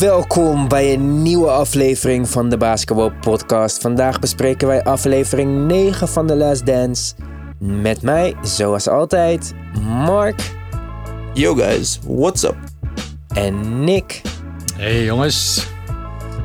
[0.00, 3.80] Welkom bij een nieuwe aflevering van de Basketball Podcast.
[3.80, 7.14] Vandaag bespreken wij aflevering 9 van The Last Dance.
[7.58, 10.52] Met mij, zoals altijd, Mark
[11.34, 12.56] Yo guys, what's up?
[13.34, 14.20] en Nick.
[14.76, 15.66] Hey jongens.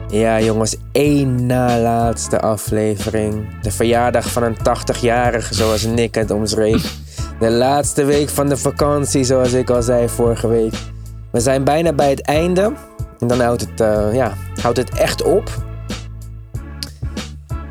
[0.09, 3.61] Ja, jongens, één na laatste aflevering.
[3.61, 6.97] De verjaardag van een 80-jarige, zoals Nick het omschreef.
[7.39, 10.73] De laatste week van de vakantie, zoals ik al zei vorige week.
[11.31, 12.71] We zijn bijna bij het einde.
[13.19, 15.49] En dan houdt het, eh, ja, houdt het echt op.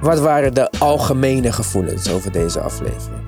[0.01, 3.25] Wat waren de algemene gevoelens over deze aflevering?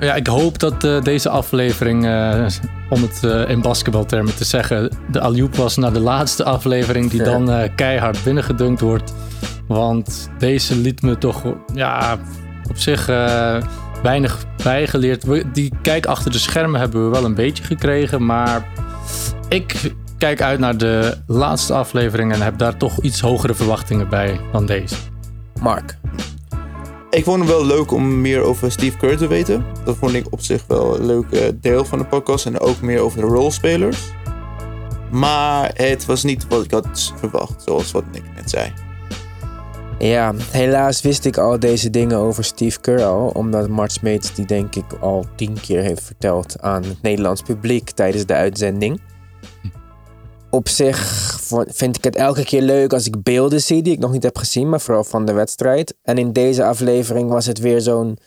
[0.00, 2.46] Ja, ik hoop dat eh, deze aflevering, eh,
[2.90, 7.70] om het in basketbaltermen te zeggen, de alley was naar de laatste aflevering die dan
[7.74, 9.14] keihard binnengedunkt wordt.
[9.66, 11.42] Want deze liet me toch
[11.74, 12.18] ja,
[12.68, 13.06] op zich
[14.02, 15.24] weinig bijgeleerd.
[15.54, 18.66] Die kijk achter de schermen hebben we wel een beetje gekregen, maar
[19.48, 24.40] ik kijk uit naar de laatste aflevering en heb daar toch iets hogere verwachtingen bij
[24.52, 24.94] dan deze.
[25.60, 25.98] Mark.
[27.10, 29.64] Ik vond het wel leuk om meer over Steve Kerr te weten.
[29.84, 32.46] Dat vond ik op zich wel een leuk eh, deel van de podcast.
[32.46, 33.98] En ook meer over de rolspelers.
[35.10, 38.72] Maar het was niet wat ik had verwacht, zoals wat Nick net zei.
[39.98, 43.28] Ja, helaas wist ik al deze dingen over Steve Kerr al.
[43.28, 47.90] Omdat Mart Smeets die denk ik al tien keer heeft verteld aan het Nederlands publiek
[47.90, 49.00] tijdens de uitzending.
[50.54, 54.12] Op zich vind ik het elke keer leuk als ik beelden zie die ik nog
[54.12, 55.94] niet heb gezien, maar vooral van de wedstrijd.
[56.02, 58.18] En in deze aflevering was het weer zo'n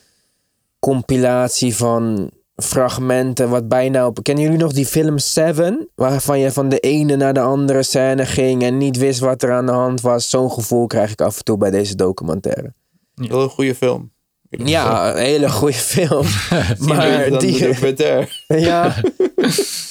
[0.80, 4.24] compilatie van fragmenten wat bijna op...
[4.24, 5.90] Kennen jullie nog die film Seven?
[5.96, 9.52] Waarvan je van de ene naar de andere scène ging en niet wist wat er
[9.52, 10.30] aan de hand was.
[10.30, 12.74] Zo'n gevoel krijg ik af en toe bij deze documentaire.
[13.16, 14.12] Wel een goede film.
[14.50, 16.26] Ja, een hele goede film.
[16.88, 17.60] maar dan die...
[17.60, 18.28] documentaire.
[18.48, 18.96] Ja,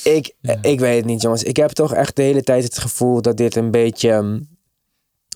[0.05, 1.43] ik, ik weet het niet jongens.
[1.43, 4.41] Ik heb toch echt de hele tijd het gevoel dat dit een beetje ehm,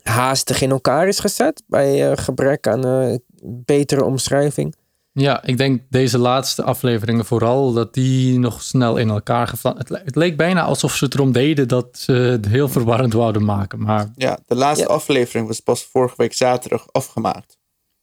[0.02, 1.62] haastig in elkaar is gezet.
[1.66, 4.75] Bij eh, gebrek aan eh, betere omschrijving.
[5.12, 9.78] Ja, ik denk deze laatste afleveringen vooral dat die nog snel in elkaar gevallen.
[9.78, 13.12] Het, le- het leek bijna alsof ze het erom deden dat ze het heel verwarrend
[13.12, 13.82] wouden maken.
[13.82, 14.92] Maar Ja, de laatste Ja.
[14.94, 17.57] aflevering was pas vorige week zaterdag afgemaakt.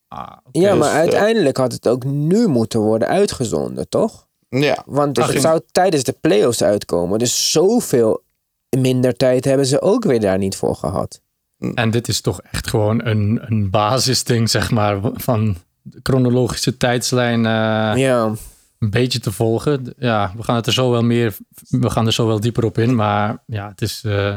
[0.07, 0.37] Ah.
[0.51, 4.27] Ja, Dus, maar eh, uiteindelijk had het ook nu moeten worden uitgezonden, toch?
[4.49, 7.19] Ja, Want Ach, het zou tijdens de playoffs uitkomen.
[7.19, 8.23] Dus zoveel
[8.77, 11.21] minder tijd hebben ze ook weer daar niet voor gehad.
[11.73, 17.45] En dit is toch echt gewoon een, een basisding, zeg maar, van de chronologische tijdslijn
[17.45, 18.33] eh, Ja,
[18.79, 19.93] een beetje te volgen.
[19.97, 21.35] Ja, we gaan het er zo wel meer,
[21.69, 22.95] we gaan er zo wel dieper op in.
[22.95, 24.01] Maar ja, het is.
[24.05, 24.35] eh,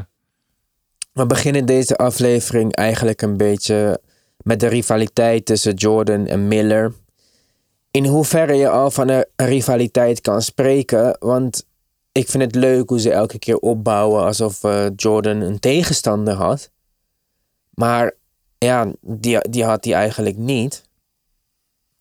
[1.13, 4.01] we beginnen deze aflevering eigenlijk een beetje
[4.45, 6.95] met de rivaliteit tussen Jordan en Miller.
[7.91, 11.17] In hoeverre je al van een rivaliteit kan spreken.
[11.21, 11.67] Want
[12.13, 16.71] ik vind het leuk hoe ze elke keer opbouwen alsof eh, Jordan een tegenstander had.
[17.71, 18.15] Maar
[18.59, 20.87] ja, die, die had hij eigenlijk niet.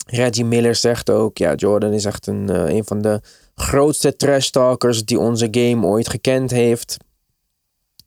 [0.05, 3.21] Reggie Miller zegt ook, ja, Jordan is echt een, eh, een van de
[3.55, 6.97] grootste trash talkers die onze game ooit gekend heeft.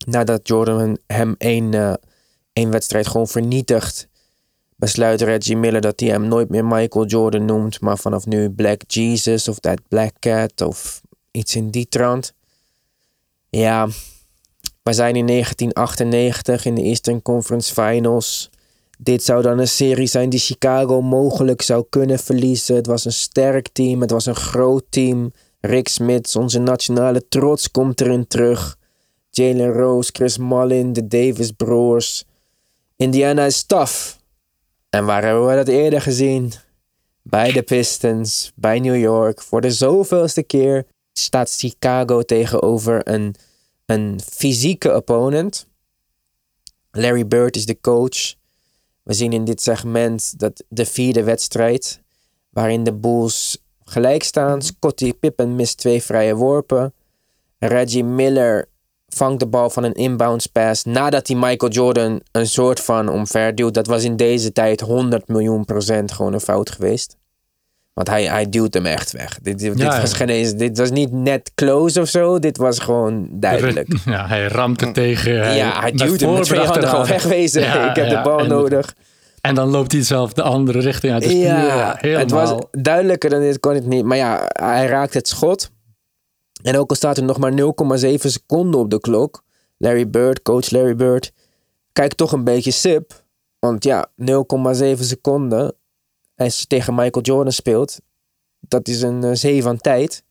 [0.05, 1.93] Nadat Jordan hem één, eh,
[2.53, 4.07] één wedstrijd gewoon vernietigt,
[4.81, 8.81] besluit Reggie Miller dat hij hem nooit meer Michael Jordan noemt, maar vanaf nu Black
[8.87, 12.33] Jesus of That Black Cat of iets in die trant.
[13.49, 13.87] Ja,
[14.83, 18.49] we zijn in 1998 in de Eastern Conference Finals.
[18.97, 22.75] Dit zou dan een serie zijn die Chicago mogelijk zou kunnen verliezen.
[22.75, 25.31] Het was een sterk team, het was een groot team.
[25.59, 28.77] Rick Smits, onze nationale trots, komt erin terug.
[29.29, 32.25] Jalen Rose, Chris Mullin, de Davis broers.
[32.95, 34.19] Indiana is tough.
[34.91, 36.53] En waar hebben we dat eerder gezien?
[37.21, 39.41] Bij de Pistons, bij New York.
[39.41, 43.35] Voor de zoveelste keer staat Chicago tegenover een,
[43.85, 45.67] een fysieke opponent.
[46.91, 48.35] Larry Bird is de coach.
[49.03, 52.01] We zien in dit segment dat de vierde wedstrijd,
[52.49, 54.61] waarin de Bulls gelijk staan.
[54.61, 56.93] Scottie Pippen mist twee vrije worpen.
[57.59, 58.67] Reggie Miller
[59.15, 63.73] vangt de bal van een inbounds pass nadat hij Michael Jordan een soort van omverduwt.
[63.73, 67.17] Dat was in deze tijd 100 miljoen procent gewoon een fout geweest.
[67.93, 69.39] Want hij, hij duwt hem echt weg.
[69.41, 70.17] Dit, dit, Ja, was ja.
[70.17, 72.39] geen eens, dit was niet net close of zo.
[72.39, 73.87] Dit was gewoon duidelijk.
[74.05, 75.55] Ja, hij ramt er tegen.
[75.55, 77.61] ja, hij duwt hem met twee handen gewoon wegwezen.
[77.71, 78.93] Ja, Ik heb de bal en- nodig.
[79.41, 81.23] En dan loopt hij zelf de andere richting uit.
[81.23, 82.21] Dus Ja, helemaal.
[82.21, 84.05] het was duidelijker dan dit kon het niet.
[84.05, 85.71] Maar ja, hij raakt het schot.
[86.63, 89.43] En ook al staat er nog maar 0,7 seconden op de klok.
[89.77, 91.31] Larry Bird, coach Larry Bird,
[91.93, 93.23] kijkt toch een beetje sip.
[93.59, 95.73] Want ja, 0,7 seconden.
[96.35, 97.99] Als je tegen Michael Jordan speelt,
[98.59, 100.23] dat is een uh, zee van tijd.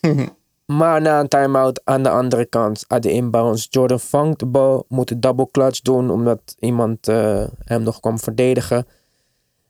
[0.66, 3.66] Maar na een time-out aan de andere kant, aan de inbounds.
[3.70, 8.18] Jordan vangt de bal, moet een double clutch doen omdat iemand uh, hem nog kwam
[8.18, 8.86] verdedigen.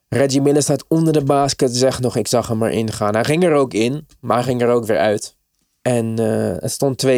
[0.09, 3.13] Reggie Miller staat onder de basket, zegt nog ik zag hem erin gaan.
[3.13, 5.34] Hij ging er ook in, maar hij ging er ook weer uit.
[5.87, 7.09] En uh, het stond 2-2.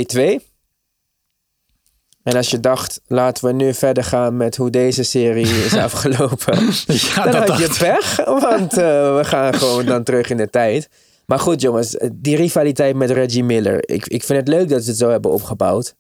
[2.24, 6.60] En als je dacht, laten we nu verder gaan met hoe deze serie is afgelopen.
[6.86, 10.90] ja, dan had je pech, want uh, we gaan gewoon dan terug in de tijd.
[11.26, 13.90] Maar goed jongens, die rivaliteit met Reggie Miller.
[13.90, 15.96] Ik, ik vind het leuk dat ze het zo hebben opgebouwd.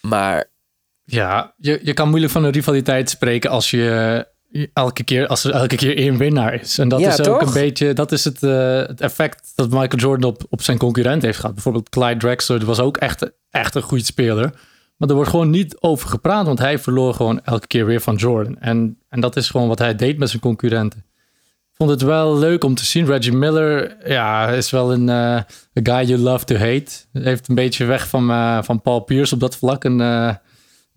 [0.00, 0.50] Maar...
[1.04, 4.26] Ja, je, je kan moeilijk van een rivaliteit spreken als je
[4.72, 6.78] elke keer, als er elke keer één winnaar is.
[6.78, 10.30] En dat is ook een beetje, dat is het, uh, het effect dat Michael Jordan
[10.30, 11.54] op, op zijn concurrent heeft gehad.
[11.54, 14.52] Bijvoorbeeld Clyde Drexler, was ook echt, echt een goede speler.
[14.96, 18.14] Maar er wordt gewoon niet over gepraat, want hij verloor gewoon elke keer weer van
[18.14, 18.58] Jordan.
[18.58, 21.04] En, en dat is gewoon wat hij deed met zijn concurrenten.
[21.70, 23.06] Ik vond het wel leuk om te zien.
[23.06, 25.40] Reggie Miller ja, is wel een uh,
[25.72, 26.92] guy you love to hate.
[27.12, 29.84] Heeft een beetje weg van, uh, van Paul Pierce op dat vlak.
[29.84, 30.34] En, uh,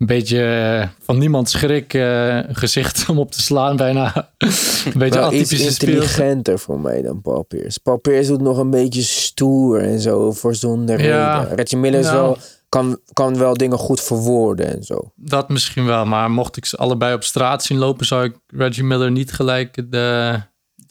[0.00, 4.30] een beetje eh, van niemand schrik uh, gezicht om op te slaan bijna.
[4.38, 7.80] een beetje atypische iets intelligenter voor mij dan Paul Pierce.
[7.80, 11.56] Paul Pierce doet nog een beetje stoer en zo voor zonder ja, reden.
[11.56, 12.38] Reggie Miller wel,
[12.68, 15.12] kan, kan wel dingen goed verwoorden en zo.
[15.16, 18.84] Dat misschien wel, maar mocht ik ze allebei op straat zien lopen, zou ik Reggie
[18.84, 19.88] Miller niet gelijk de...
[19.88, 20.42] de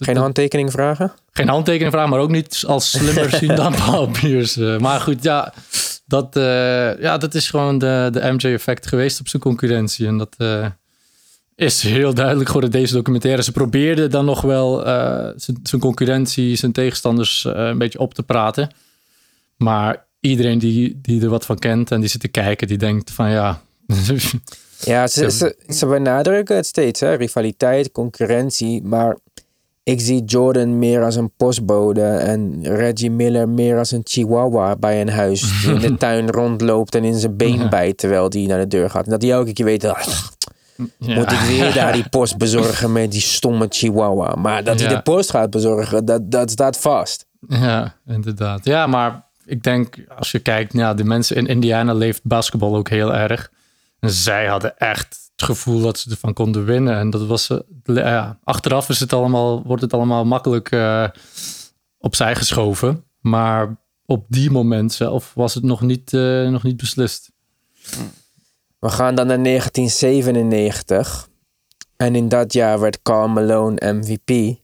[0.05, 1.11] geen handtekening vragen?
[1.31, 4.77] Geen handtekening vragen, maar ook niet als slimmer zien dan Paul Pierce.
[4.79, 5.53] Maar goed, ja,
[6.09, 10.07] dat, uh, ja, dat is gewoon de, de MJ-effect geweest op zijn concurrentie.
[10.07, 10.65] En dat uh,
[11.55, 13.43] is heel duidelijk geworden deze documentaire.
[13.43, 15.29] Ze probeerden dan nog wel uh,
[15.63, 18.71] zijn concurrentie, zijn tegenstanders een beetje op te praten.
[19.57, 23.11] Maar iedereen die, die er wat van kent en die zit te kijken, die denkt
[23.11, 23.61] van ja...
[24.79, 27.13] ja, ze, ze, ze benadrukken het steeds, hè?
[27.13, 28.83] rivaliteit, concurrentie.
[28.83, 29.17] Maar
[29.89, 35.01] ik zie Jordan meer als een postbode en Reggie Miller meer als een chihuahua bij
[35.01, 35.61] een huis.
[35.61, 38.89] Die in de tuin rondloopt en in zijn been bijt terwijl hij naar de deur
[38.89, 39.05] gaat.
[39.05, 40.31] En dat hij elke keer weet, ach,
[40.97, 44.35] moet ik weer daar die post bezorgen met die stomme chihuahua.
[44.35, 47.25] Maar dat hij de post gaat bezorgen, dat, dat staat vast.
[47.47, 48.65] Ja, inderdaad.
[48.65, 52.89] Ja, maar ik denk als je kijkt, ja, de mensen in Indiana leeft basketbal ook
[52.89, 53.51] heel erg.
[53.99, 56.97] En zij hadden echt het gevoel dat ze ervan konden winnen.
[56.97, 61.07] En dat was, uh, ja, achteraf is het allemaal, wordt het allemaal makkelijk uh,
[61.97, 63.03] opzij geschoven.
[63.19, 67.31] Maar op die moment zelf was het nog niet, uh, nog niet beslist.
[68.79, 71.27] We gaan dan naar 1997.
[71.95, 74.59] En in dat jaar werd Carl Malone MVP.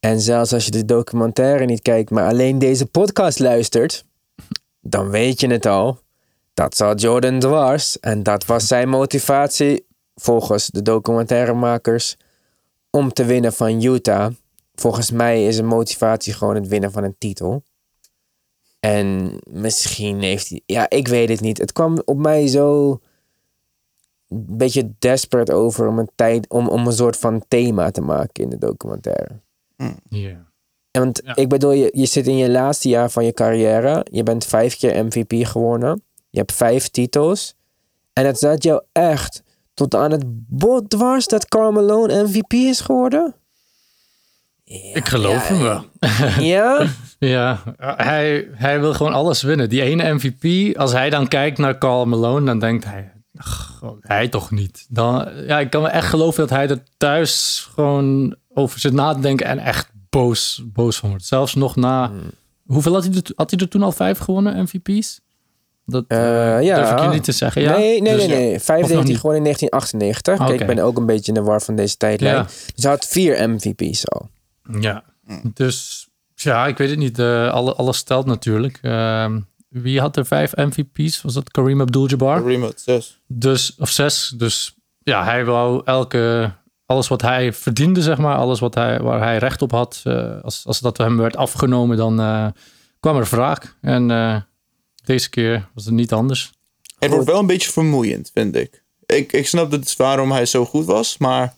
[0.00, 4.04] En zelfs als je de documentaire niet kijkt, maar alleen deze podcast luistert,
[4.80, 6.04] dan weet je het al.
[6.56, 8.00] Dat zat Jordan dwars.
[8.00, 12.16] En dat was zijn motivatie, volgens de documentairemakers,
[12.90, 14.32] om te winnen van Utah.
[14.74, 17.62] Volgens mij is een motivatie gewoon het winnen van een titel.
[18.80, 20.62] En misschien heeft hij.
[20.66, 21.58] Ja, ik weet het niet.
[21.58, 22.90] Het kwam op mij zo.
[24.28, 28.44] Een beetje desperate over om een, tijd, om, om een soort van thema te maken
[28.44, 29.40] in de documentaire.
[29.76, 29.98] Hmm.
[30.08, 30.50] Ja.
[30.90, 34.06] Want ik bedoel, je, je zit in je laatste jaar van je carrière.
[34.10, 36.04] Je bent vijf keer MVP gewonnen.
[36.36, 37.54] Je hebt vijf titels.
[38.12, 39.42] En het zat jou echt
[39.74, 43.34] tot aan het bot dwars dat Carmelo MVP is geworden?
[44.92, 45.84] ik geloof hem wel.
[46.38, 46.86] Ja?
[47.18, 49.68] ja, hij, hij wil gewoon alles winnen.
[49.68, 53.12] Die ene MVP, als hij dan kijkt naar Carl Malone, dan denkt hij,
[54.00, 54.86] hij toch niet.
[54.88, 59.14] Dan, ja, ik kan me echt geloven dat hij er thuis gewoon over zit na
[59.14, 61.24] te denken en echt boos, boos van wordt.
[61.24, 62.30] Zelfs nog na, hmm.
[62.66, 65.20] hoeveel had hij, er, had hij er toen al vijf gewonnen MVP's?
[65.88, 66.18] Dat uh,
[66.62, 66.76] ja.
[66.76, 67.62] durf ik je niet te zeggen.
[67.62, 67.76] Ja?
[67.76, 68.38] Nee, nee, dus, nee.
[68.38, 68.60] nee.
[68.60, 70.46] Vijf heeft hij gewoon in 1998.
[70.46, 72.44] Kijk, ik ben ook een beetje in de war van deze tijdlijn.
[72.74, 74.28] Dus hij had vier MVP's al.
[74.80, 75.04] Ja,
[75.54, 77.18] dus ja, ik weet het niet.
[77.18, 78.78] Uh, alle, alles stelt natuurlijk.
[78.82, 79.36] Uh,
[79.68, 81.22] wie had er vijf MVP's?
[81.22, 82.40] Was dat Kareem Abdul-Jabbar?
[82.40, 83.20] Kareem had zes.
[83.26, 84.34] Dus, of zes.
[84.36, 86.52] Dus ja, hij wou elke...
[86.86, 88.36] Alles wat hij verdiende, zeg maar.
[88.36, 90.02] Alles wat hij, waar hij recht op had.
[90.04, 92.16] Uh, als, als dat hem werd afgenomen, dan
[93.00, 93.76] kwam er wraak.
[93.80, 94.10] En
[95.06, 96.52] deze keer was het niet anders.
[96.98, 98.82] Het wordt wel een beetje vermoeiend, vind ik.
[99.06, 101.54] Ik, ik snap dat het waarom hij zo goed was, maar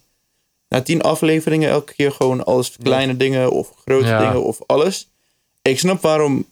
[0.68, 5.10] na tien afleveringen elke keer gewoon alles kleine dingen of grote dingen of alles.
[5.62, 6.46] Ik snap waarom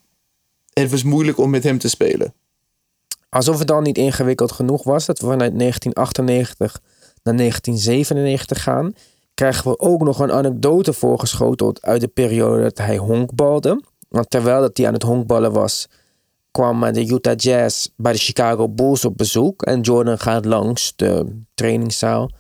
[0.72, 2.34] het was moeilijk om met hem te spelen.
[3.28, 6.80] Alsof het dan niet ingewikkeld genoeg was dat we vanuit 1998
[7.22, 8.94] naar 1997 gaan,
[9.34, 13.82] krijgen we ook nog een anekdote voorgeschoteld uit de periode dat hij honkbalde.
[14.08, 15.88] Want terwijl dat hij aan het honkballen was,
[16.56, 19.62] kwam de Utah Jazz bij de Chicago Bulls op bezoek.
[19.62, 22.30] En Jordan gaat langs de trainingszaal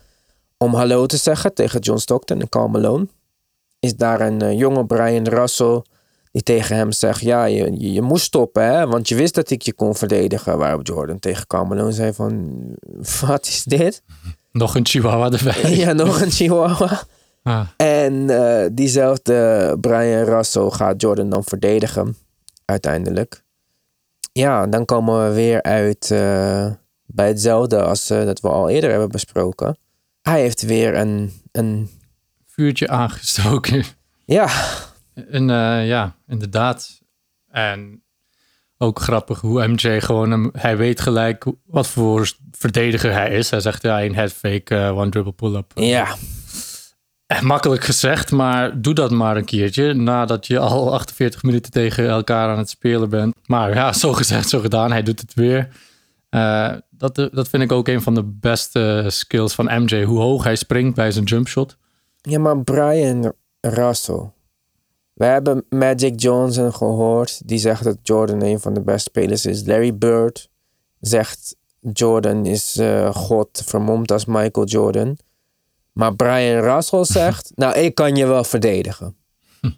[0.56, 3.06] om hallo te zeggen tegen John Stockton en Carl Malone.
[3.80, 5.82] Is daar een uh, jonge Brian Russell
[6.32, 8.86] Die tegen hem zegt, ja, je, je, je moest stoppen, hè?
[8.86, 10.58] Want je wist dat ik je kon verdedigen.
[10.58, 12.56] Waarop Jordan tegen Carmelo zei van,
[13.20, 14.02] wat is dit?
[14.52, 15.76] Nog een chihuahua erbij.
[15.84, 17.02] ja, nog een chihuahua.
[17.42, 22.16] Ah, En eh, diezelfde Brian Russell gaat Jordan dan verdedigen.
[22.64, 23.44] Uiteindelijk.
[24.36, 26.70] Ja, dan komen we weer uit eh,
[27.06, 29.78] bij hetzelfde als eh, dat we al eerder hebben besproken.
[30.22, 31.90] Hij heeft weer een, een
[32.46, 33.84] vuurtje aangestoken.
[34.24, 34.48] ja,
[35.14, 37.02] En eh, ja, inderdaad.
[37.48, 38.02] En
[38.78, 43.50] ook grappig hoe MJ gewoon, hem, hij weet gelijk wat voor verdediger hij is.
[43.50, 45.72] Hij zegt ja, een head fake, one dribble pull-up.
[45.74, 46.16] ja,
[47.40, 52.48] makkelijk gezegd, maar doe dat maar een keertje nadat je al 48 minuten tegen elkaar
[52.48, 53.34] aan het spelen bent.
[53.46, 54.90] Maar ja, zo gezegd, zo gedaan.
[54.90, 55.68] Hij doet het weer.
[56.28, 60.04] Eh, dat, dat vind ik ook een van de beste skills van MJ.
[60.04, 61.76] Hoe hoog hij springt bij zijn jumpshot.
[62.20, 64.30] ja, maar Brian Russell.
[65.12, 67.48] We hebben Magic Johnson gehoord.
[67.48, 69.66] Die zegt dat Jordan een van de beste spelers is.
[69.66, 70.50] Larry Bird
[71.00, 71.56] zegt
[71.92, 75.16] Jordan is eh, God vermomd als Michael Jordan.
[75.96, 79.16] Maar Brian Russell zegt, nou ik kan je wel verdedigen.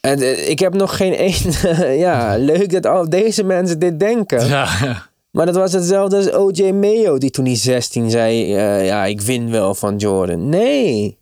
[0.00, 1.52] En eh, ik heb nog geen één...
[2.06, 4.46] ja, leuk dat al deze mensen dit denken.
[4.46, 5.10] Ja, ja.
[5.30, 6.72] Maar dat was hetzelfde als O.J.
[6.72, 10.48] Mayo, die toen hij 16 zei: eh, Ja, ik win wel van Jordan.
[10.48, 11.18] Nee.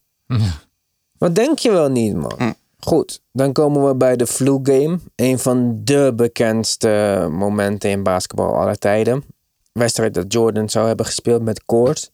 [1.19, 2.55] Wat denk je wel niet, man?
[2.79, 4.99] Goed, dan komen we bij de flu game.
[5.17, 9.25] Een van de bekendste momenten in basketbal aller tijden.
[9.73, 12.11] Wedstrijd dat Jordan zou hebben gespeeld met koorts.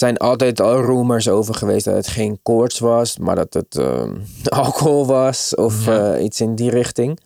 [0.00, 3.76] Er zijn altijd al rumors over geweest dat het geen koorts was, maar dat het
[3.76, 4.08] eh,
[4.64, 6.14] alcohol was of Ja.
[6.14, 7.20] eh, iets in die richting.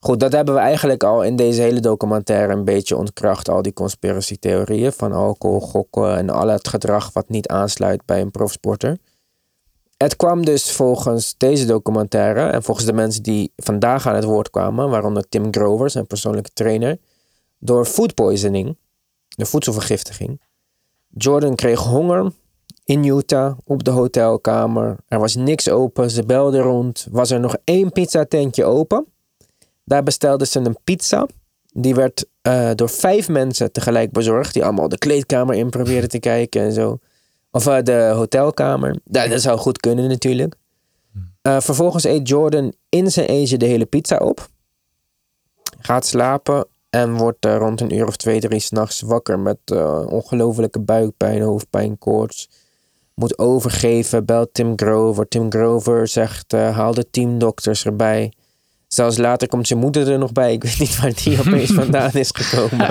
[0.00, 3.48] Goed, dat hebben we eigenlijk al in deze hele documentaire een beetje ontkracht.
[3.48, 8.30] Al die conspiratietheorieën van alcohol, gokken en al het gedrag wat niet aansluit bij een
[8.30, 8.98] profsporter.
[9.96, 14.50] Het kwam dus volgens deze documentaire en volgens de mensen die vandaag aan het woord
[14.50, 16.98] kwamen, waaronder Tim Grover, zijn persoonlijke trainer,
[17.58, 18.76] door food poisoning,
[19.28, 20.40] de voedselvergiftiging.
[21.08, 22.32] Jordan kreeg honger
[22.84, 24.96] in Utah op de hotelkamer.
[25.08, 27.06] Er was niks open, ze belden rond.
[27.10, 29.06] Was er nog één pizzatentje open?
[29.84, 31.26] Daar bestelden ze een pizza.
[31.72, 34.52] Die werd eh, door vijf mensen tegelijk bezorgd.
[34.52, 36.98] Die allemaal de kleedkamer in probeerden te kijken en zo.
[37.50, 38.98] Of eh, de hotelkamer.
[39.04, 40.54] Ja, dat zou goed kunnen natuurlijk.
[41.42, 44.48] Eh, vervolgens eet Jordan in zijn eentje de hele pizza op.
[45.78, 50.06] Gaat slapen en wordt eh, rond een uur of twee, drie s'nachts wakker met eh,
[50.08, 52.48] ongelofelijke buikpijn, hoofdpijn, koorts.
[53.14, 55.28] Moet overgeven, belt Tim Grover.
[55.28, 58.32] Tim Grover zegt, eh, haal de teamdokters erbij.
[58.88, 60.52] Zelfs later komt zijn moeder er nog bij.
[60.52, 62.86] Ik weet niet waar die opeens vandaan is gekomen.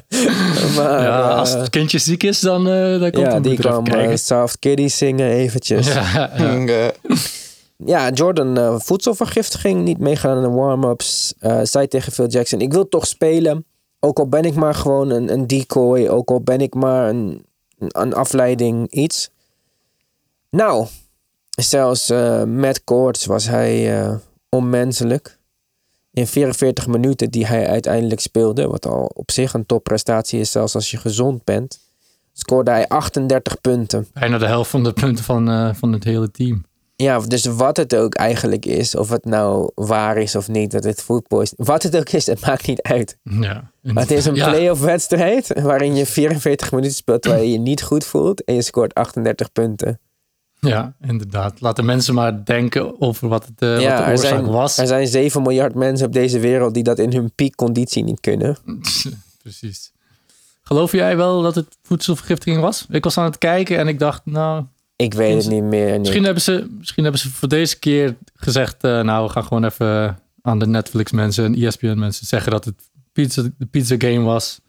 [0.76, 3.86] maar, ja, als het kindje ziek is, dan, eh dan komt ja, de die kwam.
[4.16, 5.88] Soft Kitty zingen eventjes.
[7.84, 11.34] Ja, Jordan eh, voedselvergiftiging, niet meegaan aan de warm-ups.
[11.38, 13.64] eh zei tegen Phil Jackson, ik wil toch spelen.
[14.00, 16.08] Ook al ben ik maar gewoon een, een decoy.
[16.08, 17.44] Ook al ben ik maar een,
[17.78, 19.30] een afleiding, iets.
[20.50, 20.86] Nou,
[21.50, 24.08] zelfs eh met koorts was hij
[24.48, 25.38] onmenselijk.
[26.12, 30.74] In 44 minuten die hij uiteindelijk speelde, wat al op zich een topprestatie is, zelfs
[30.74, 31.80] als je gezond bent,
[32.32, 34.06] scoorde hij 38 punten.
[34.12, 36.64] Bijna de helft van de punten van, van het hele team.
[37.00, 40.84] Ja, dus wat het ook eigenlijk is, of het nou waar is of niet, dat
[40.84, 43.18] het food poisoning, wat het ook is, het maakt niet uit.
[43.22, 43.70] Ja.
[43.82, 44.48] Maar het is een Ja.
[44.50, 48.62] play-off wedstrijd waarin je 44 minuten speelt terwijl je je niet goed voelt en je
[48.62, 50.00] scoort 38 punten.
[50.60, 51.60] Ja, inderdaad.
[51.60, 54.78] Laten mensen maar denken over wat, het, eh, wat de er oorzaak zijn, was.
[54.78, 58.56] er zijn 7 miljard mensen op deze wereld die dat in hun piekconditie niet kunnen.
[59.42, 59.92] Precies.
[60.62, 62.86] Geloof jij wel dat het voedselvergiftiging was?
[62.90, 64.64] Ik was aan het kijken en ik dacht, nou,
[65.00, 65.98] Ik weet het niet meer.
[65.98, 69.64] misschien hebben ze, misschien hebben ze voor deze keer gezegd, eh, nou, we gaan gewoon
[69.64, 72.74] even aan de Netflix mensen en E ESPN mensen zeggen dat het
[73.12, 74.60] pizza, de pizza game was.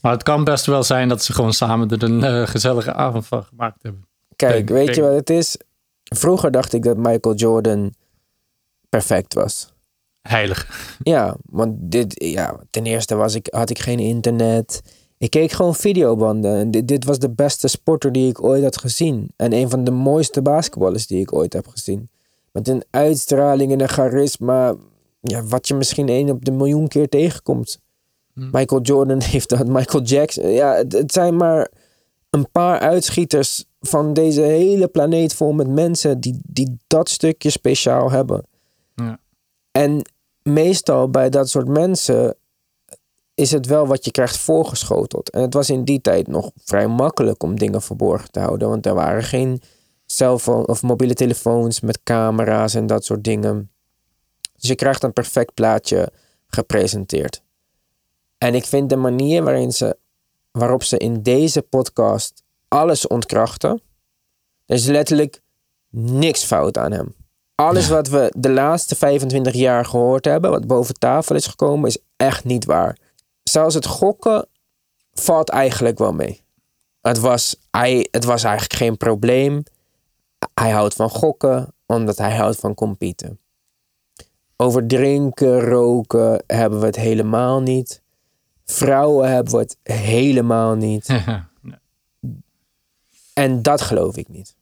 [0.00, 3.26] Maar het kan best wel zijn dat ze gewoon samen er een eh, gezellige avond
[3.26, 4.04] van gemaakt hebben.
[4.36, 5.56] Kijk, Denk- weet je wat het is?
[6.02, 7.94] Vroeger dacht ik dat Michael Jordan
[8.88, 9.72] perfect was.
[10.22, 10.88] Heilig.
[11.02, 14.82] Ja, want dit, ja, ten eerste was ik, had ik geen internet.
[15.18, 16.56] Ik keek gewoon videobanden.
[16.56, 19.28] En dit, dit was de beste sporter die ik ooit had gezien.
[19.36, 22.08] En een van de mooiste basketballers die ik ooit heb gezien.
[22.52, 24.74] Met een uitstraling en een charisma.
[25.20, 27.80] Ja, wat je misschien één op de miljoen keer tegenkomt.
[28.34, 28.48] Hm.
[28.50, 29.66] Michael Jordan heeft dat.
[29.66, 30.48] Michael Jackson.
[30.50, 31.70] Ja, het, het zijn maar
[32.30, 38.10] een paar uitschieters van deze hele planeet vol met mensen die, die dat stukje speciaal
[38.10, 38.46] hebben.
[38.94, 39.18] Ja.
[39.70, 40.02] En
[40.42, 42.36] meestal bij dat soort mensen
[43.36, 45.30] is het wel wat je krijgt voorgeschoteld.
[45.30, 48.68] En het was in die tijd nog vrij makkelijk om dingen verborgen te houden.
[48.68, 49.62] Want er waren geen
[50.06, 53.70] cellphone of mobiele telefoons met camera's en dat soort dingen.
[54.58, 56.12] Dus je krijgt een perfect plaatje
[56.46, 57.42] gepresenteerd.
[58.38, 59.96] En ik vind de manier waarin ze,
[60.50, 63.82] waarop ze in deze podcast alles ontkrachten.
[64.66, 65.42] Er is letterlijk
[65.90, 67.14] niks fout aan hem.
[67.54, 71.98] Alles wat we de laatste 25 jaar gehoord hebben, wat boven tafel is gekomen, is
[72.16, 72.98] echt niet waar.
[73.48, 74.48] Zelfs het gokken
[75.12, 76.40] valt eigenlijk wel mee.
[77.00, 79.62] Het was, hij, het was eigenlijk geen probleem.
[80.54, 83.38] Hij houdt van gokken, omdat hij houdt van competen.
[84.56, 88.02] Over drinken, roken hebben we het helemaal niet.
[88.64, 91.08] Vrouwen hebben we het helemaal niet.
[93.34, 94.56] En dat geloof ik niet.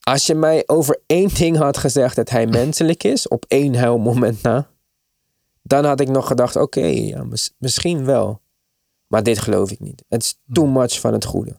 [0.00, 3.98] Als je mij over één ding had gezegd dat hij menselijk is, op één heel
[3.98, 4.68] moment na,
[5.66, 7.24] dan had ik nog gedacht: oké, ja,
[7.58, 8.40] misschien wel.
[9.06, 10.04] Maar dit geloof ik niet.
[10.08, 11.56] Het is too much van het goede.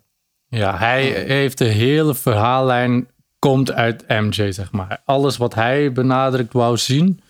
[0.48, 3.08] Ja, hij heeft de hele verhaallijn
[3.40, 5.02] komt uit MJ, zeg maar.
[5.06, 7.22] Alles wat hij benadrukt wou zien,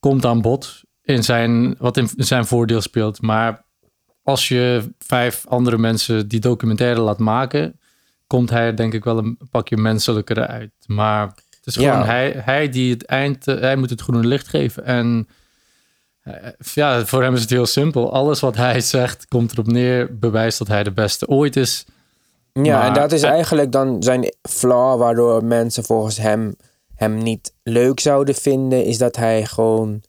[0.00, 3.22] komt aan bod in zijn, wat in zijn voordeel speelt.
[3.22, 3.64] Maar
[4.22, 7.80] als je vijf andere mensen die documentaire laat maken,
[8.26, 10.72] komt hij denk ik wel een pakje menselijker uit.
[10.86, 14.48] Maar het is gewoon hij, hij die het eind, eh, hij moet het groene licht
[14.48, 14.84] geven.
[14.84, 15.28] En
[16.74, 18.12] ja, voor hem is het heel simpel.
[18.12, 21.84] Alles wat hij zegt komt erop neer, bewijst dat hij de beste ooit is.
[22.52, 26.56] Ja, en dat is eigenlijk dan zijn flaw, waardoor mensen volgens hem
[27.00, 30.02] hem niet leuk zouden vinden, is dat hij gewoon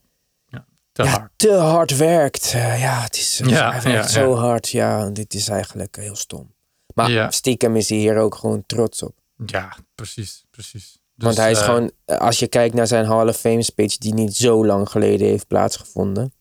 [0.46, 1.32] ja, te, hard.
[1.36, 2.54] te hard werkt.
[2.56, 4.70] Uh, ja, het is ja, hij werkt zo hard.
[4.70, 6.54] Ja, dit is eigenlijk heel stom.
[6.94, 9.16] Maar stiekem is hij hier ook gewoon trots op.
[9.46, 11.01] Ja, precies, precies.
[11.22, 13.98] Dus, Want hij is uh, gewoon, als je kijkt naar zijn Hall of Fame speech,
[13.98, 16.34] die niet zo lang geleden heeft plaatsgevonden.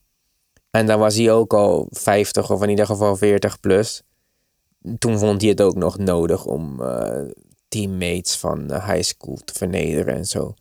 [0.71, 4.01] En dan was hij ook al 50 of in ieder geval 40 plus.
[4.97, 7.21] Toen vond hij het ook nog nodig om uh,
[7.67, 10.53] teammates van high school te vernederen en zo.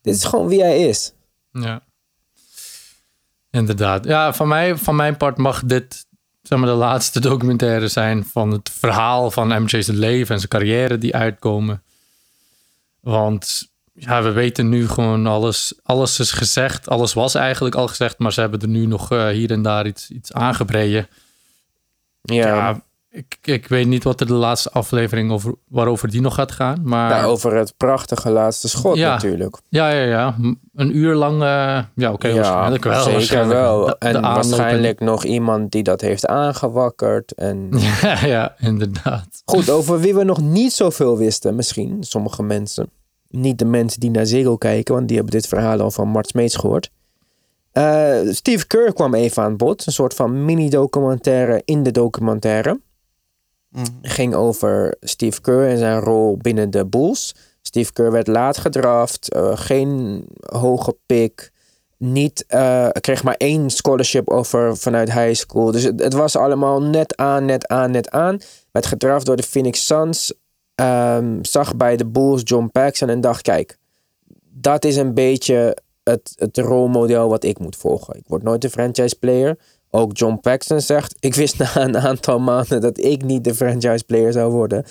[0.00, 1.12] Dit is gewoon wie hij is.
[1.50, 1.82] Ja.
[3.50, 4.04] Inderdaad.
[4.04, 6.06] Ja, van, mij, van mijn part mag dit
[6.42, 10.98] zeg maar, de laatste documentaire zijn van het verhaal van MJ's leven en zijn carrière
[10.98, 11.82] die uitkomen.
[13.06, 15.74] Want ja, we weten nu gewoon alles.
[15.82, 16.88] Alles is gezegd.
[16.88, 19.86] Alles was eigenlijk al gezegd, maar ze hebben er nu nog uh, hier en daar
[19.86, 21.08] iets, iets aangebreden.
[22.22, 22.46] Ja.
[22.46, 22.82] ja
[23.16, 26.80] ik, ik weet niet wat er de laatste aflevering over, waarover die nog gaat gaan.
[26.84, 27.10] Maar...
[27.10, 29.56] Ja, over het prachtige laatste schot natuurlijk.
[29.68, 30.36] Ja, ja, ja.
[30.74, 31.34] Een uur lang.
[31.34, 33.02] Uh, ja, oké, okay, ja, waarschijnlijk wel.
[33.02, 33.98] Zeker waarschijnlijk wel.
[33.98, 37.32] en waarschijnlijk nog iemand die dat heeft aangewakkerd.
[37.32, 37.68] En...
[38.02, 39.42] ja, ja, inderdaad.
[39.44, 42.90] Goed, over wie we nog niet zoveel wisten, misschien, sommige mensen.
[43.28, 46.28] Niet de mensen die naar Ziggo kijken, want die hebben dit verhaal al van Mart
[46.28, 46.90] Smeets gehoord.
[47.72, 49.86] Uh, Steve Kerr kwam even aan bod.
[49.86, 52.80] Een soort van mini-documentaire in de documentaire.
[53.76, 53.84] Mm.
[54.02, 57.34] Ging over Steve Kerr en zijn rol binnen de Bulls.
[57.62, 61.50] Steve Kerr werd laat gedraft, uh, geen hoge pick.
[61.98, 65.70] Niet, uh, kreeg maar één scholarship over vanuit high school.
[65.70, 68.38] Dus het, was allemaal net aan, net aan, net aan.
[68.72, 70.34] Werd gedraft door de Phoenix Suns.
[70.80, 73.78] Um, zag bij de Bulls John Paxson en dacht: kijk,
[74.50, 78.16] dat is een beetje het, het rolmodel wat ik moet volgen.
[78.16, 79.58] Ik word nooit een franchise player.
[79.96, 84.04] Ook John Paxton zegt: Ik wist na een aantal maanden dat ik niet de franchise
[84.04, 84.84] player zou worden.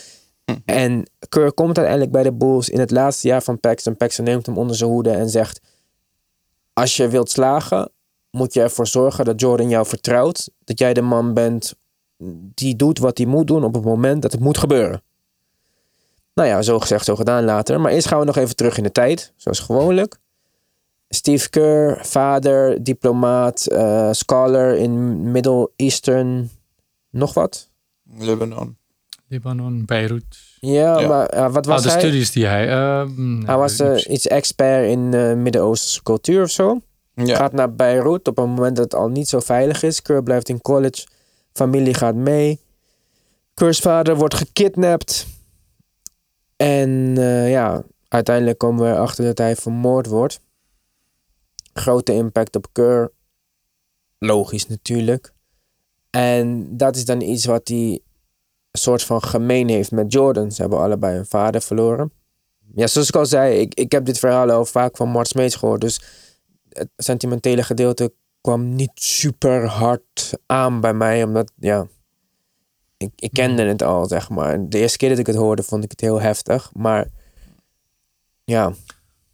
[0.45, 0.55] Hm.
[0.65, 3.97] En Kerr komt uiteindelijk bij de Bulls in het laatste jaar van Paxton.
[3.97, 5.61] Paxton neemt hem onder zijn hoede en zegt:
[6.73, 7.91] Als je wilt slagen,
[8.31, 10.49] moet je ervoor zorgen dat Jordan jou vertrouwt.
[10.63, 11.73] Dat jij de man bent
[12.53, 15.01] die doet wat hij moet doen op het moment dat het moet gebeuren.
[16.33, 17.81] Nou ja, zo gezegd, zo gedaan later.
[17.81, 20.17] Maar eerst gaan we nog even terug in de tijd, zoals gewoonlijk.
[21.09, 26.49] Steve Kerr, vader, diplomaat, uh, scholar in Middle Eastern,
[27.09, 27.69] nog wat?
[28.17, 28.77] Libanon.
[29.27, 30.37] Libanon, Beirut.
[30.59, 31.99] Ja, maar uh, wat was oh, de hij?
[31.99, 32.67] studies die hij...
[32.67, 33.07] Uh,
[33.45, 35.09] hij was uh, iets expert in
[35.41, 36.81] Midden-Oosterse cultuur of zo.
[37.13, 37.35] Ja.
[37.35, 40.01] Gaat naar Beirut op een moment dat het al niet zo veilig is.
[40.01, 41.07] Kerr blijft in college.
[41.53, 42.59] Familie gaat mee.
[43.53, 45.27] Kerr's vader wordt gekidnapt.
[46.55, 47.15] En
[47.49, 50.39] ja, uiteindelijk komen we erachter dat hij vermoord wordt.
[51.79, 53.11] Grote impact op Keur.
[54.19, 55.33] Logisch natuurlijk.
[56.09, 57.99] En dat is dan iets wat hij
[58.71, 60.51] een soort van gemeen heeft met Jordan.
[60.51, 62.11] Ze hebben allebei een vader verloren.
[62.75, 65.55] Ja, zoals ik al zei, ik, ik heb dit verhaal al vaak van Mart Smeets
[65.55, 65.81] gehoord.
[65.81, 66.01] Dus
[66.69, 71.23] het sentimentele gedeelte kwam niet super hard aan bij mij.
[71.23, 71.87] Omdat, ja,
[72.97, 74.69] ik, ik kende het al, zeg maar.
[74.69, 76.71] De eerste keer dat ik het hoorde, vond ik het heel heftig.
[76.73, 77.07] Maar
[78.43, 78.73] ja,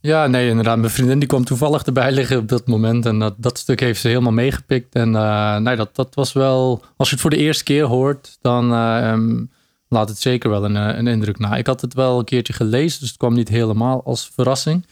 [0.02, 0.78] ja, nee, inderdaad.
[0.78, 3.06] Mijn vriendin die kwam toevallig erbij liggen op dat moment.
[3.06, 4.94] En dat, dat stuk heeft ze helemaal meegepikt.
[4.94, 6.84] En uh, nee, dat, dat was wel...
[6.96, 9.42] Als je het voor de eerste keer hoort, dan uh,
[9.88, 11.56] laat het zeker wel een, eh, een indruk na.
[11.56, 14.86] Ik had het wel een keertje gelezen, dus het kwam niet helemaal als verrassing.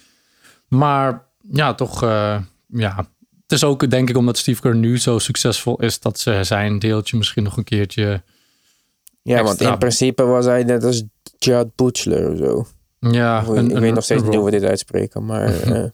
[0.68, 2.96] Maar ja, toch, uh, ja,
[3.42, 6.78] het is ook denk ik omdat Steve Kerr nu zo succesvol is dat ze zijn
[6.78, 8.22] deeltje misschien nog een keertje.
[9.22, 11.02] Ja, want in principe was hij net als
[11.38, 12.66] Judd Butler of zo.
[13.00, 15.84] Ja, ik een- weet nog steeds niet hoe we dit uitspreken, maar eh,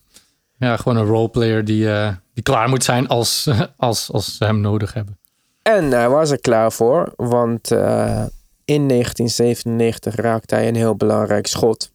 [0.59, 4.61] Ja, gewoon een roleplayer die, eh, die klaar moet zijn als, als, als ze hem
[4.61, 5.19] nodig hebben.
[5.62, 8.25] En hij was er klaar voor, want eh,
[8.64, 11.90] in 1997 raakte hij een heel belangrijk schot.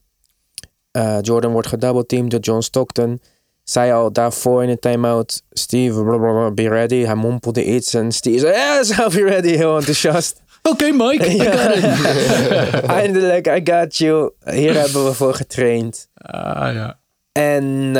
[1.22, 3.22] Jordan wordt gedoubleteamd door John Stockton.
[3.64, 7.04] Zei al daarvoor in de timeout, Steve, blablabla, be ready.
[7.04, 10.42] Hij mompelde iets en Steve zei, yes, I'll be ready, heel enthousiast.
[10.62, 11.30] Oké, Mike.
[11.30, 12.84] I got.
[13.00, 14.32] Eindelijk, I got you.
[14.44, 16.10] Hier hebben we voor getraind.
[16.16, 17.00] Ah, ja.
[17.32, 17.94] En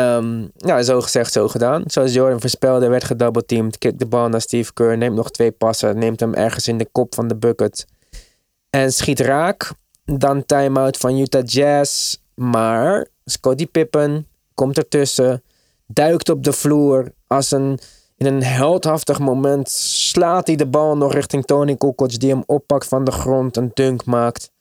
[0.58, 1.84] ja, zo gezegd, zo gedaan.
[1.86, 3.78] Zoals Jordan voorspelde, werd gedoubleteamd.
[3.78, 4.98] Kikt de bal naar Steve Kerr.
[4.98, 5.98] Neemt nog twee passen.
[5.98, 7.86] Neemt hem ergens in de kop van de bucket.
[8.70, 9.72] En schiet raak.
[10.06, 12.16] Dan time-out van Utah Jazz.
[12.36, 15.44] Maar Scottie Pippen komt ertussen.
[15.88, 17.12] Duikt op de vloer.
[17.28, 17.80] Als een,
[18.22, 22.20] in een heldhaftig moment slaat hij de bal nog richting Tony Kukoc.
[22.20, 23.58] Die hem oppakt van de grond.
[23.58, 24.52] Een dunk maakt.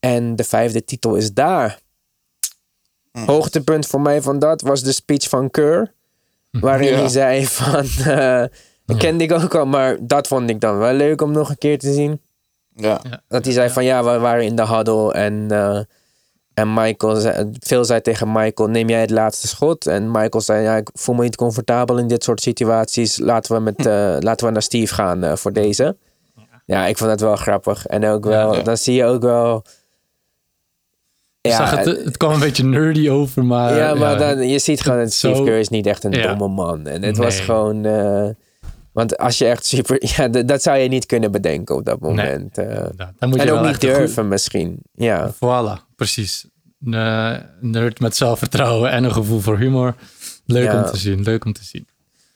[0.00, 1.78] En de vijfde titel is daar.
[3.12, 5.92] Hoogtepunt voor mij van dat was de speech van Kerr.
[6.50, 6.98] Waarin Ja.
[6.98, 7.84] hij zei van...
[8.14, 8.44] eh
[8.84, 11.58] dat kende ik ook al, maar dat vond ik dan wel leuk om nog een
[11.58, 12.20] keer te zien.
[12.74, 13.00] Ja.
[13.28, 15.80] Dat hij zei van ja, we waren in de huddle en, eh,
[16.54, 19.86] en Michael zei, Phil zei tegen Michael, neem jij het laatste schot?
[19.86, 23.18] En Michael zei, ja, ik voel me niet comfortabel in dit soort situaties.
[23.18, 25.96] Laten we, met, eh, laten we naar Steve gaan eh, voor deze.
[26.66, 27.86] Ja, ik vond dat wel grappig.
[27.86, 28.62] En ook wel, Ja.
[28.62, 29.64] dan zie je ook wel...
[31.40, 33.76] Ik zag het, het kwam een beetje nerdy over, maar...
[33.76, 36.26] ja, maar Dan, je ziet gewoon dat Steve Zo- Kerr is niet echt een Ja.
[36.34, 36.86] domme man.
[36.86, 37.44] En het was Nee.
[37.44, 37.84] gewoon...
[37.84, 38.28] eh,
[38.92, 40.02] want als je echt super...
[40.16, 42.56] Ja, dat zou je niet kunnen bedenken op dat moment.
[43.20, 44.78] moet je en ook niet durven misschien.
[44.92, 45.32] Ja.
[45.34, 46.46] Voilà, precies.
[46.84, 49.94] Een eh, nerd met zelfvertrouwen en een gevoel voor humor.
[50.46, 50.84] Leuk Ja.
[50.84, 51.86] om te zien, leuk om te zien.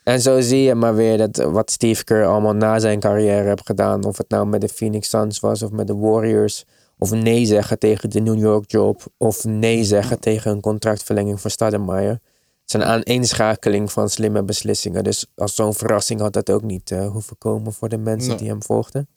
[0.02, 3.66] En zo zie je maar weer dat wat Steve Kerr allemaal na zijn carrière heeft
[3.66, 4.04] gedaan.
[4.04, 6.64] Of het nou met de Phoenix Suns was of met de Warriors.
[6.98, 9.02] Of nee zeggen tegen de New York job.
[9.16, 12.08] Of nee zeggen tegen een contractverlenging voor Stoudemire.
[12.10, 12.20] Het
[12.66, 15.04] is een aaneenschakeling van slimme beslissingen.
[15.04, 18.48] Dus als zo'n verrassing had dat ook niet eh, hoeven komen voor de mensen die
[18.48, 19.08] hem volgden.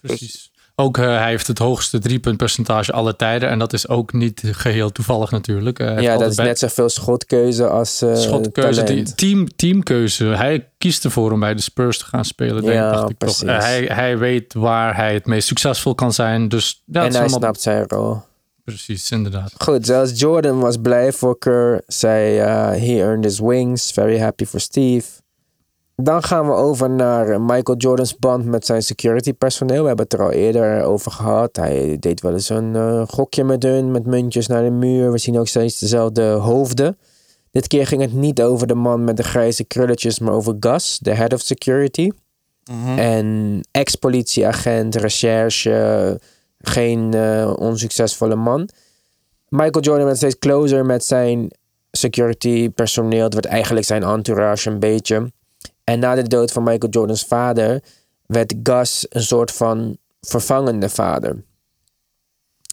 [0.00, 0.52] Precies.
[0.78, 3.48] Ook eh, hij heeft het hoogste driepuntpercentage alle tijden.
[3.48, 5.78] En dat is ook niet geheel toevallig natuurlijk.
[5.78, 10.24] Eh, ja, dat is net zoveel schotkeuze als eh Schotkeuze, die, team, teamkeuze.
[10.24, 13.38] Hij kiest ervoor om bij de Spurs te gaan spelen, denk, Ja, dacht ik toch.
[13.38, 13.64] precies.
[13.64, 16.48] Hij, hij weet waar hij het meest succesvol kan zijn.
[16.48, 18.18] Dus ja, en hij allemaal- snapt zijn rol.
[18.64, 19.52] Precies, inderdaad.
[19.58, 21.82] Goed, zelfs Jordan was blij voor Kerr.
[21.86, 22.36] Zei,
[22.80, 23.90] he earned his wings.
[23.90, 25.06] Very happy for Steve.
[26.02, 29.80] Dan gaan we over naar Michael Jordan's band met zijn security personeel.
[29.80, 31.56] We hebben het er al eerder over gehad.
[31.56, 35.12] Hij deed wel eens een eh, gokje met hun, met muntjes naar de muur.
[35.12, 36.98] We zien ook steeds dezelfde hoofden.
[37.50, 40.98] Dit keer ging het niet over de man met de grijze krulletjes, maar over Gus,
[40.98, 42.10] de head of security.
[42.96, 46.20] En ex-politieagent, recherche,
[46.58, 48.68] geen eh, onsuccesvolle man.
[49.48, 51.50] Michael Jordan werd steeds closer met zijn
[51.90, 53.24] security personeel.
[53.24, 55.32] Het werd eigenlijk zijn entourage een beetje.
[55.86, 57.82] En na de dood van Michael Jordans vader
[58.26, 61.44] werd Gus een soort van vervangende vader.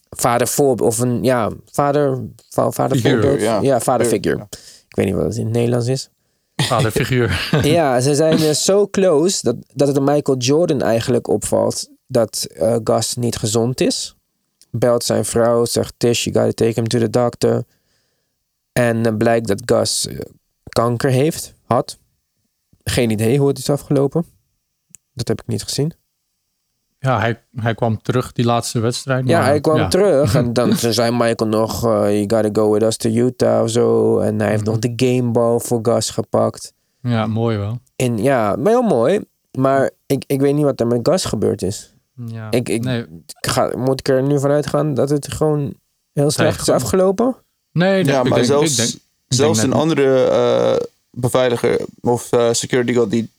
[0.10, 3.42] Vader voor, of een, ja, vader, va- vader voorbeeld.
[3.42, 3.60] ja.
[3.62, 4.38] Ja, vader figure.
[4.38, 4.48] ja.
[4.88, 6.10] Ik weet niet wat het in het Nederlands is.
[6.56, 7.50] Vaderfiguur.
[7.62, 12.76] ja, ze zijn eh, zo close dat, dat het Michael Jordan eigenlijk opvalt dat eh,
[12.84, 14.16] Gus niet gezond is.
[14.72, 17.64] Belt zijn vrouw, zegt Tish, you gotta take him to the doctor.
[18.72, 20.08] En eh, blijkt dat Gus
[20.70, 21.98] kanker heeft, had.
[22.84, 24.26] Geen idee hoe het is afgelopen.
[25.14, 25.94] Dat heb ik niet gezien.
[27.00, 29.28] ja, hij, hij kwam terug die laatste wedstrijd.
[29.28, 29.88] Ja, maar- hij kwam ja.
[29.88, 33.70] terug en dan zei Michael nog, eh, you gotta go with us to Utah of
[33.70, 34.20] zo.
[34.20, 36.74] En hij heeft nog de gameball voor Gus gepakt.
[37.02, 37.80] Ja, mooi wel.
[37.96, 39.20] En ja, maar heel mooi.
[39.58, 41.94] Maar ik, ik weet niet wat er met Gus gebeurd is.
[42.26, 42.52] Ja.
[42.52, 45.74] Ik- ik- nee, Ik Ga, moet ik er nu vanuit gaan dat het gewoon
[46.14, 47.36] heel slecht is afgelopen?
[47.72, 50.76] nee, nee, Ja, ik maar denk- zelfs, ik denk- zelfs denk een andere eh,
[51.16, 53.30] beveiliger of eh, security guard die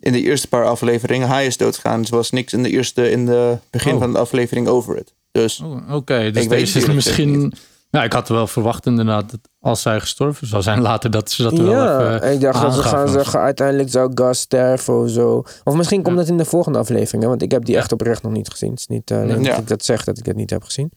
[0.00, 2.00] in de eerste paar afleveringen, hij is doodgegaan.
[2.00, 4.00] Dus er was niks in de eerste, in de begin Oh.
[4.00, 5.12] van de aflevering over het.
[5.32, 7.52] Dus Oh, Oké, dus deze is misschien...
[7.90, 11.42] Ja, ik had wel verwacht inderdaad dat als hij gestorven zou zijn later, dat ze
[11.42, 15.10] dat wel ja, even ik dacht dat ze gaan zeggen uiteindelijk zou Gus sterven of
[15.10, 15.44] zo.
[15.64, 16.20] Of misschien komt Ja.
[16.22, 17.22] dat in de volgende aflevering.
[17.22, 18.70] hè, Want ik heb die echt oprecht nog niet gezien.
[18.70, 19.50] Het is niet alleen Ja.
[19.50, 20.90] dat ik dat zeg dat ik het niet heb gezien.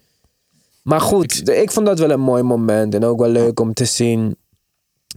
[0.82, 2.96] Maar goed, ik vond dat wel een mooi moment.
[2.96, 4.36] En ook wel leuk om te zien.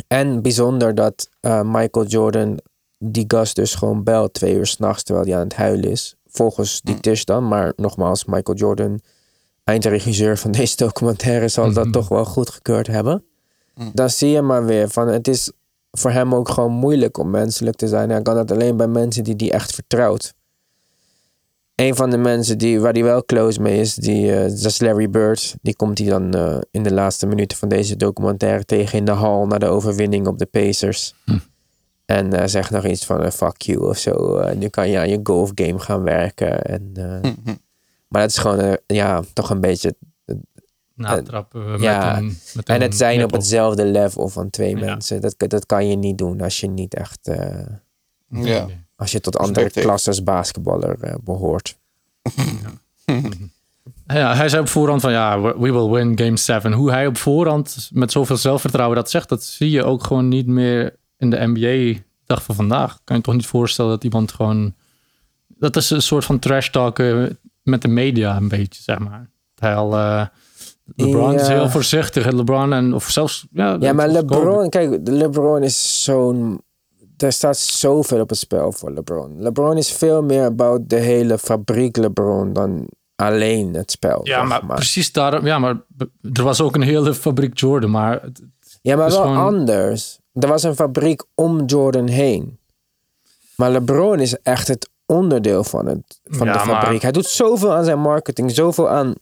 [0.06, 2.60] En bijzonder dat eh, Michael Jordan
[2.98, 6.14] die Gus dus gewoon belt twee uur s'nachts terwijl hij aan het huilen is.
[6.26, 7.48] Volgens die Tish dan.
[7.48, 9.00] Maar nogmaals, Michael Jordan,
[9.64, 13.24] eindregisseur van deze documentaire, zal dat toch wel goed gekeurd hebben.
[13.92, 15.52] Dan zie je maar weer van het is
[15.90, 18.10] voor hem ook gewoon moeilijk om menselijk te zijn.
[18.10, 20.34] Hij kan dat alleen bij mensen die die echt vertrouwt.
[21.82, 24.80] Een van de mensen die, waar hij wel close mee is, die, eh, dat is
[24.80, 25.54] Larry Bird.
[25.62, 29.10] Die komt hij dan eh, in de laatste minuten van deze documentaire tegen in de
[29.10, 31.14] hal na de overwinning op de Pacers.
[31.24, 31.38] Hm.
[32.04, 34.36] En eh, zegt nog iets van fuck you of zo.
[34.36, 36.62] Eh, nu kan je aan je golfgame gaan werken.
[36.62, 37.30] En, eh,
[38.08, 39.94] Maar dat is gewoon eh, ja, toch een beetje
[40.94, 44.84] Natrappen met ja, een, met en het zijn op hetzelfde level van twee Ja.
[44.84, 45.20] mensen.
[45.20, 47.28] Dat, dat kan je niet doen als je niet echt.
[47.28, 47.66] eh,
[48.28, 48.66] Ja.
[49.02, 51.76] Als je tot Respect andere klasses basketballer eh, behoort.
[54.06, 56.72] Ja, hij zei op voorhand van ja, we will win game 7.
[56.72, 60.46] Hoe hij op voorhand met zoveel zelfvertrouwen dat zegt, dat zie je ook gewoon niet
[60.46, 62.98] meer in de NBA dag van vandaag.
[63.04, 64.74] Kan je toch niet voorstellen dat iemand gewoon...
[65.46, 67.24] Dat is een soort van trash talk eh,
[67.62, 69.30] met de media een beetje, zeg maar.
[69.54, 69.96] Hij al...
[69.96, 70.26] eh,
[70.96, 71.52] LeBron is Ja.
[71.52, 72.26] heel voorzichtig.
[72.26, 73.46] En LeBron en of zelfs...
[73.52, 74.08] Ja, Ja, maar.
[74.08, 76.60] LeBron, kijk, LeBron is zo'n.
[77.16, 79.42] Er staat zoveel op het spel voor LeBron.
[79.42, 84.20] LeBron is veel meer about de hele fabriek LeBron dan alleen het spel.
[84.24, 85.46] Ja, maar, precies daarom...
[85.46, 85.80] Ja, maar
[86.32, 88.22] er was ook een hele fabriek Jordan, maar...
[88.22, 88.42] het-
[88.82, 90.18] Ja, maar wel gewoon- anders.
[90.32, 92.58] Er was een fabriek om Jordan heen.
[93.56, 97.02] Maar LeBron is echt het onderdeel van, het, van Ja, de maar- fabriek.
[97.02, 99.12] Hij doet zoveel aan zijn marketing, zoveel aan...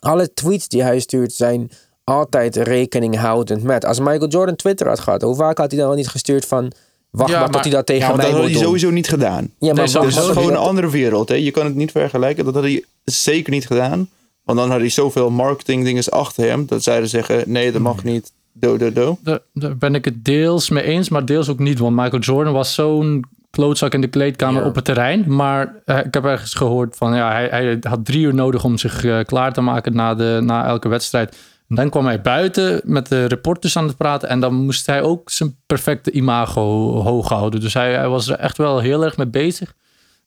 [0.00, 1.70] Alle tweets die hij stuurt zijn
[2.04, 3.84] altijd rekening houdend met.
[3.84, 6.72] Als Michael Jordan Twitter had gehad, hoe vaak had hij dan al niet gestuurd van...
[7.14, 9.42] Wacht Ja, maar, tot hij dat tegen Ja, mij dat had hij sowieso niet gedaan.
[9.58, 11.28] Ja, maar Nee, maar is gewoon een andere wereld.
[11.28, 11.34] Hè?
[11.34, 12.44] Je kan het niet vergelijken.
[12.44, 14.08] Dat had hij zeker niet gedaan.
[14.44, 16.66] Want dan had hij zoveel marketing dingen achter hem.
[16.66, 18.32] Dat zeiden zeggen, nee, dat mag niet.
[18.52, 19.18] Do, do, do.
[19.20, 21.78] Daar, daar ben ik het deels mee eens, maar deels ook niet.
[21.78, 24.68] Want Michael Jordan was zo'n klootzak in de kleedkamer Ja.
[24.68, 25.24] op het terrein.
[25.26, 28.78] Maar eh, ik heb ergens gehoord van ja, hij, hij had drie uur nodig om
[28.78, 31.36] zich eh, klaar te maken na, de, na elke wedstrijd.
[31.74, 34.28] Dan kwam hij buiten met de reporters aan het praten.
[34.28, 37.60] En dan moest hij ook zijn perfecte imago hoog houden.
[37.60, 39.74] Dus hij, hij was er echt wel heel erg mee bezig.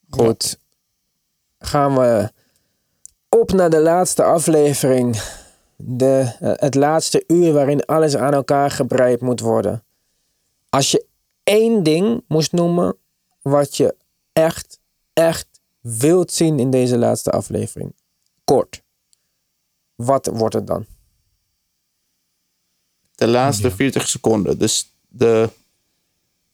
[0.10, 0.60] Goed.
[1.60, 2.32] Gaan we
[3.30, 5.22] op naar de laatste aflevering.
[5.76, 9.84] De, eh, het laatste uur waarin alles aan elkaar gebreid moet worden.
[10.70, 11.06] Als je
[11.44, 12.96] één ding moest noemen
[13.42, 13.96] wat je
[14.34, 14.80] echt,
[15.14, 15.48] echt
[15.82, 17.96] wilt zien in deze laatste aflevering.
[18.44, 18.84] Kort.
[19.96, 20.86] Wat wordt het dan?
[23.18, 24.58] De laatste 40 seconden.
[24.58, 25.50] Dus de,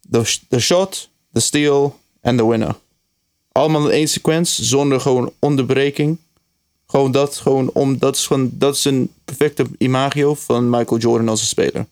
[0.02, 2.76] de, de shot, de steal en de winner.
[3.52, 6.18] Allemaal in één sequence, zonder gewoon onderbreking.
[6.88, 11.30] Gewoon dat, gewoon om, dat is, gewoon, dat is een perfecte imago van Michael Jordan
[11.30, 11.86] als een speler.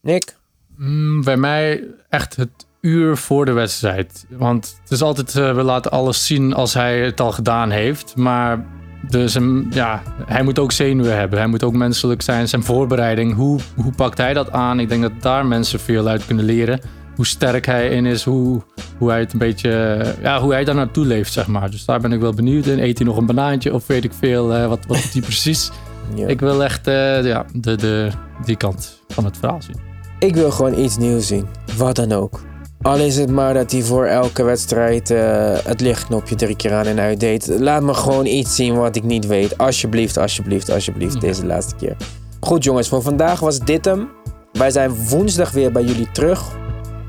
[0.00, 0.36] Nick?
[0.76, 4.26] Mm, bij mij echt het uur voor de wedstrijd.
[4.28, 8.16] Want het is altijd, eh, we laten alles zien als hij het al gedaan heeft.
[8.16, 8.66] Maar
[9.08, 11.38] dus, een- ja, hij moet ook zenuwen hebben.
[11.38, 12.48] Hij moet ook menselijk zijn.
[12.48, 14.80] Zijn voorbereiding, hoe, hoe pakt hij dat aan?
[14.80, 16.80] Ik denk dat daar mensen veel uit kunnen leren.
[17.16, 18.62] Hoe sterk hij in is, hoe,
[18.98, 21.70] hoe hij het een beetje, eh, ja, hoe hij daar naartoe leeft, zeg maar.
[21.70, 22.78] Dus daar ben ik wel benieuwd in.
[22.82, 25.70] Eet hij nog een banaantje of weet ik veel, eh, wat, wat doet hij precies?
[26.14, 26.26] Ja.
[26.26, 28.08] Ik wil echt eh, ja, de, de,
[28.44, 29.76] die kant van het verhaal zien.
[30.18, 31.46] Ik wil gewoon iets nieuws zien.
[31.76, 32.40] Wat dan ook.
[32.82, 36.86] Al is het maar dat hij voor elke wedstrijd eh, het lichtknopje drie keer aan
[36.86, 37.46] en uit deed.
[37.58, 39.58] Laat me gewoon iets zien wat ik niet weet.
[39.58, 41.20] Alsjeblieft, alsjeblieft, alsjeblieft.
[41.20, 41.96] Deze laatste keer.
[42.40, 44.08] Goed jongens, voor vandaag was dit hem.
[44.52, 46.42] Wij zijn woensdag weer bij jullie terug.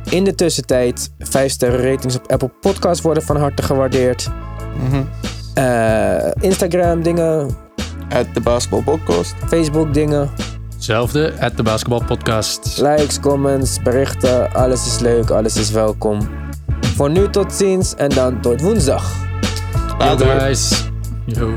[0.09, 4.29] In de tussentijd, 5 sterren ratings op Apple Podcasts worden van harte gewaardeerd.
[5.53, 7.49] Eh, Instagram dingen,
[8.09, 9.35] At de Basketball Podcast.
[9.47, 10.29] Facebook dingen.
[10.79, 12.81] Hetzelfde, at de basketbalpodcast.
[12.81, 16.29] Likes, comments, berichten, alles is leuk, alles is welkom.
[16.95, 19.15] Voor nu tot ziens en dan tot woensdag.
[19.99, 20.89] Yo guys.
[21.25, 21.51] Yo.